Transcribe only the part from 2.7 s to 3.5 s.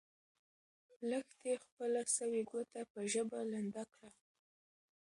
په ژبه